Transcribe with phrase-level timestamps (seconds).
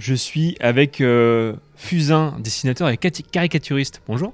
[0.00, 4.00] Je suis avec euh, Fusain, dessinateur et caricaturiste.
[4.08, 4.32] Bonjour.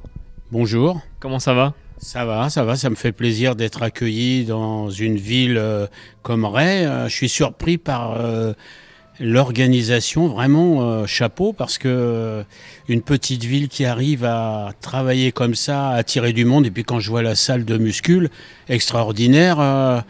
[0.52, 1.00] Bonjour.
[1.18, 1.74] Comment ça va?
[1.98, 2.76] Ça va, ça va.
[2.76, 5.88] Ça me fait plaisir d'être accueilli dans une ville euh,
[6.22, 6.84] comme Ray.
[6.84, 8.16] Euh, je suis surpris par
[9.18, 12.44] l'organisation, vraiment chapeau, parce que
[12.88, 16.66] une petite ville qui arrive à travailler comme ça, à attirer du monde.
[16.66, 18.30] Et puis quand je vois la salle de muscule,
[18.68, 20.04] extraordinaire.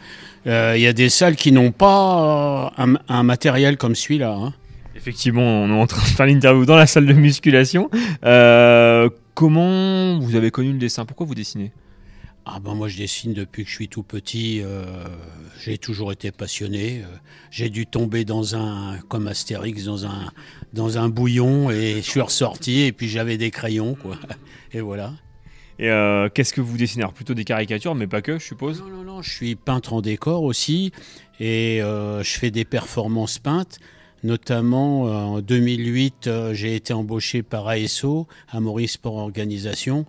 [0.45, 4.35] Il y a des salles qui n'ont pas un, matériel comme celui-là.
[4.39, 4.53] Hein.
[5.07, 7.89] Effectivement, on est en train de faire l'interview dans la salle de musculation.
[8.25, 11.05] Euh, comment vous avez connu le dessin?
[11.05, 11.71] Pourquoi vous dessinez?
[12.45, 14.59] Ah ben moi je dessine depuis que je suis tout petit.
[14.61, 14.83] Euh,
[15.63, 17.03] j'ai toujours été passionné.
[17.05, 17.15] Euh,
[17.51, 20.29] j'ai dû tomber dans un comme Astérix dans un
[20.73, 24.17] dans un bouillon et je suis ressorti et puis j'avais des crayons quoi.
[24.73, 25.13] Et voilà.
[25.79, 25.87] Et
[26.33, 27.03] qu'est-ce que vous dessinez?
[27.03, 28.81] Alors plutôt des caricatures, mais pas que, je suppose.
[28.81, 30.91] Non non non, je suis peintre en décor aussi
[31.39, 33.79] et je fais des performances peintes.
[34.27, 40.05] Notamment euh, en 2008, euh, j'ai été embauché par ASO, Maurice Sport Organisation,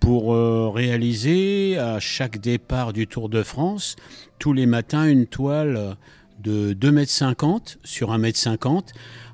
[0.00, 3.96] pour euh, réaliser à chaque départ du Tour de France,
[4.38, 5.98] tous les matins, une toile
[6.42, 8.82] de 2,50 m sur 1,50 m.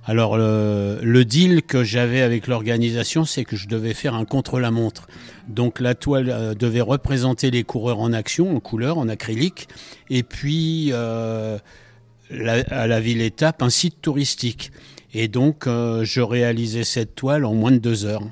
[0.04, 5.06] Alors le, deal que j'avais avec l'organisation, c'est que je devais faire un contre-la-montre.
[5.46, 9.68] Donc la toile devait représenter les coureurs en action, en couleur, en acrylique,
[10.10, 10.92] et puis
[12.30, 14.70] à la ville étape un site touristique.
[15.14, 18.24] Et donc, euh, je réalisais cette toile en moins de deux heures.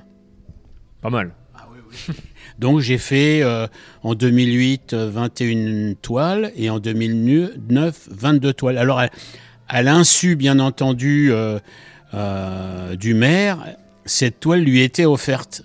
[1.01, 1.33] Pas mal.
[1.55, 1.69] Ah
[2.59, 3.69] donc, j'ai fait euh,
[4.03, 8.79] en 2008 21 toiles et en 2009 22 toiles.
[8.79, 9.01] Alors,
[9.69, 15.63] à, l'insu, bien entendu, euh, du maire, cette toile lui était offerte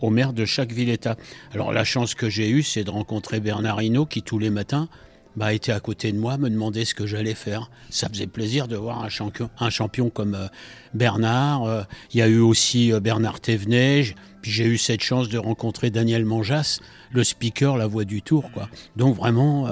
[0.00, 1.16] au maire de chaque ville-état.
[1.52, 4.88] Alors, la chance que j'ai eue, c'est de rencontrer Bernard Hinault qui, tous les matins,
[5.36, 7.70] bah, était à côté de moi, me demandait ce que j'allais faire.
[7.90, 10.46] Ça faisait plaisir de voir un champion, un champion comme euh,
[10.94, 11.64] Bernard.
[11.64, 11.82] Euh,
[12.12, 14.14] il y a eu aussi euh, Bernard Thévenet.
[14.42, 18.52] Puis j'ai eu cette chance de rencontrer Daniel Manjas, le speaker, la voix du tour.
[18.52, 18.68] Quoi.
[18.94, 19.70] Donc vraiment,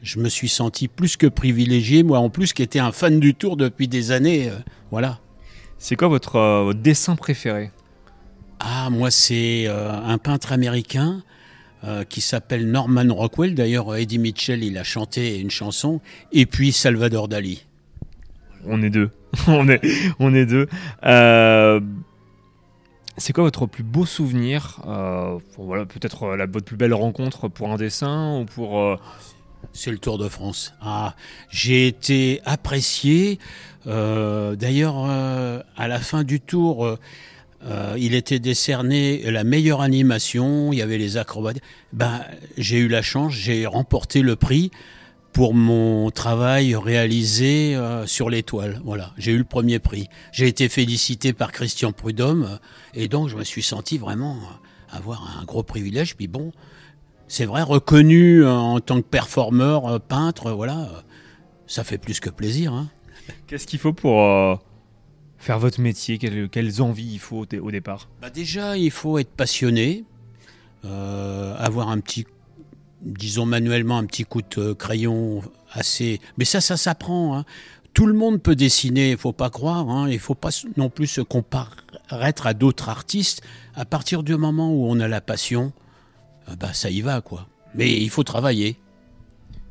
[0.00, 3.34] je me suis senti plus que privilégié, moi en plus qui était un fan du
[3.34, 4.50] tour depuis des années.
[4.90, 5.18] voilà.
[5.76, 7.72] C'est quoi votre, votre, dessin préféré?
[8.58, 11.22] Ah, moi c'est un peintre américain
[11.82, 13.54] euh, qui s'appelle Norman Rockwell.
[13.54, 16.02] D'ailleurs, Eddie Mitchell, il a chanté une chanson.
[16.30, 17.64] Et puis Salvador Dali.
[18.66, 19.08] On est deux.
[19.46, 19.80] on, est,
[20.18, 20.66] on est deux.
[21.06, 21.80] Euh,
[23.16, 27.70] c'est quoi votre plus beau souvenir euh, voilà, Peut-être la, votre plus belle rencontre pour
[27.70, 29.00] un dessin ou pour...
[29.72, 30.74] C'est le Tour de France.
[30.82, 31.14] Ah,
[31.48, 33.38] j'ai été apprécié.
[33.86, 36.98] D'ailleurs, à la fin du Tour,
[37.64, 41.58] euh, il était décerné la meilleure animation, il y avait les acrobates.
[41.92, 42.20] Ben,
[42.56, 44.70] j'ai eu la chance, j'ai remporté le prix
[45.32, 48.80] pour mon travail réalisé euh, sur l'étoile.
[48.84, 50.08] Voilà, j'ai eu le premier prix.
[50.32, 52.58] J'ai été félicité par Christian Prudhomme
[52.94, 54.38] et donc je me suis senti vraiment
[54.90, 56.16] avoir un gros privilège.
[56.16, 56.52] Puis bon,
[57.28, 60.88] c'est vrai, reconnu en tant que performeur, peintre, voilà,
[61.66, 62.72] ça fait plus que plaisir.
[62.72, 62.88] Hein.
[63.46, 64.56] Qu'est-ce qu'il faut pour euh,
[65.40, 68.08] faire votre métier quelles, envies il faut au, départ?
[68.22, 70.04] Bah Déjà, il faut être passionné,
[70.84, 72.26] euh, avoir un petit,
[73.00, 75.42] disons manuellement, un petit coup de crayon
[75.72, 76.20] assez.
[76.38, 77.36] Mais ça, ça s'apprend.
[77.36, 77.44] Hein.
[77.94, 79.88] Tout le monde peut dessiner, il faut pas croire.
[79.88, 80.08] Hein.
[80.10, 81.70] Il faut pas non plus se comparer
[82.10, 83.42] à d'autres artistes.
[83.74, 85.72] À partir du moment où on a la passion,
[86.48, 87.48] euh, bah ça y va quoi.
[87.74, 88.76] Mais il faut travailler.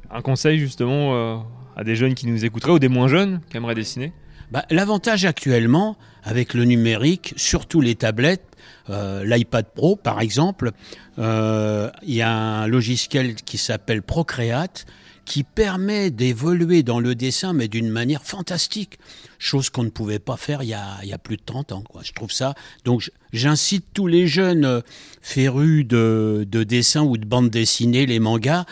[0.09, 1.37] Un conseil justement euh,
[1.75, 4.13] à des jeunes qui nous écouteraient ou des moins jeunes qui aimeraient dessiner?
[4.51, 8.45] Bah, L'avantage actuellement, avec le numérique, surtout les tablettes,
[8.89, 10.71] euh, l'iPad Pro par exemple,
[11.17, 14.85] euh, il y a un logiciel qui s'appelle Procreate
[15.25, 18.97] qui permet d'évoluer dans le dessin, mais d'une manière fantastique.
[19.37, 21.83] Chose qu'on ne pouvait pas faire il y a, plus de 30 ans.
[22.01, 22.55] Je trouve ça.
[22.83, 24.81] Donc j'incite tous les jeunes euh,
[25.21, 28.65] férus de, de dessin ou de bande dessinée, les mangas,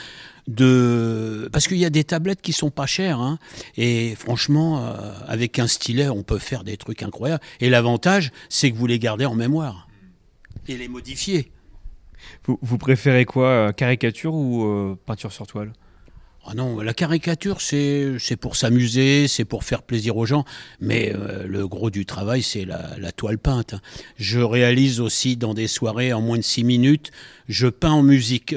[0.48, 3.38] de parce qu'il y a des tablettes qui sont pas chères hein.
[3.76, 4.94] et franchement euh,
[5.28, 9.00] avec un stylet on peut faire des trucs incroyables et l'avantage c'est que vous les
[9.00, 9.88] gardez en mémoire
[10.68, 11.52] et les modifier.
[12.46, 15.72] Vous, préférez quoi euh, caricature ou euh, peinture sur toile?
[16.46, 20.46] Ah non, la caricature, c'est pour s'amuser, c'est pour faire plaisir aux gens,
[20.80, 21.14] mais
[21.46, 23.76] le gros du travail, c'est la, toile peinte.
[24.16, 27.12] Je réalise aussi dans des soirées en moins de six minutes,
[27.50, 28.56] je peins en musique.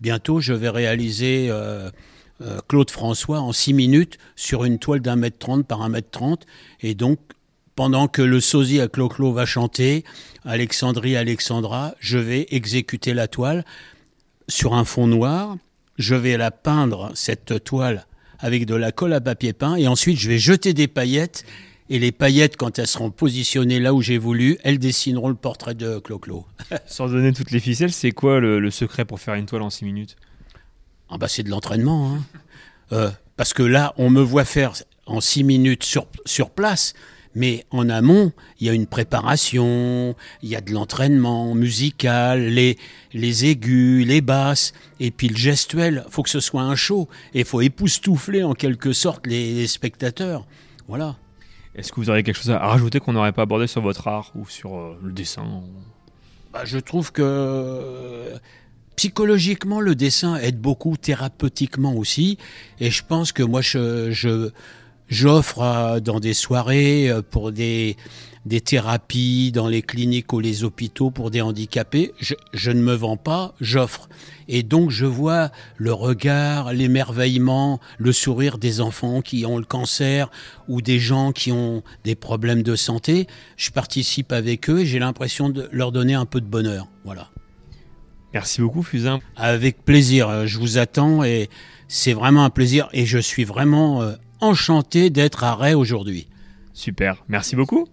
[0.00, 1.90] Bientôt, je vais réaliser euh,
[2.40, 6.10] euh, Claude François en 6 minutes sur une toile d'un mètre trente par un mètre
[6.10, 6.46] trente.
[6.80, 7.18] Et donc,
[7.76, 10.04] pendant que le sosie à Clo-Clo va chanter,
[10.44, 13.64] Alexandrie, Alexandra, je vais exécuter la toile
[14.48, 15.56] sur un fond noir.
[15.98, 18.06] Je vais la peindre, cette toile,
[18.38, 19.76] avec de la colle à papier peint.
[19.76, 21.44] Et ensuite, je vais jeter des paillettes
[21.92, 25.74] Et les paillettes, quand elles seront positionnées là où j'ai voulu, elles dessineront le portrait
[25.74, 26.46] de Clo-Clo.
[26.86, 29.84] Sans donner toutes les ficelles, c'est quoi le, secret pour faire une toile en 6
[29.84, 30.16] minutes?
[31.08, 32.14] Ah bah C'est de l'entraînement.
[32.14, 32.22] Hein.
[32.92, 34.72] Euh, parce que là, on me voit faire
[35.06, 36.94] en 6 minutes sur, sur place.
[37.34, 42.76] Mais en amont, il y a une préparation, il y a de l'entraînement musical, les,
[43.12, 46.02] les aigus, les basses, et puis le gestuel.
[46.06, 49.68] Il faut que ce soit un show, et il faut époustoufler en quelque sorte les,
[49.68, 50.44] spectateurs.
[50.88, 51.16] Voilà.
[51.74, 54.32] Est-ce que vous auriez quelque chose à rajouter qu'on n'aurait pas abordé sur votre art
[54.34, 55.62] ou sur euh, le dessin
[56.52, 58.34] bah, Je trouve que
[58.96, 62.36] psychologiquement, le dessin aide beaucoup, thérapeutiquement aussi.
[62.80, 64.50] Et je pense que moi, je,
[65.10, 67.96] J'offre euh, dans des soirées euh, pour des,
[68.46, 72.12] des thérapies dans les cliniques ou les hôpitaux pour des handicapés.
[72.20, 74.08] Je, je ne me vends pas, j'offre.
[74.46, 80.30] Et donc je vois le regard, l'émerveillement, le sourire des enfants qui ont le cancer
[80.68, 83.26] ou des gens qui ont des problèmes de santé.
[83.56, 86.86] Je participe avec eux et j'ai l'impression de leur donner un peu de bonheur.
[87.04, 87.30] Voilà.
[88.32, 89.18] Merci beaucoup, Fusain.
[89.34, 90.46] Avec plaisir.
[90.46, 91.50] Je vous attends et
[91.88, 96.26] c'est vraiment un plaisir et je suis vraiment euh, enchanté d'être à Ray aujourd'hui.
[96.72, 97.88] Super, merci beaucoup.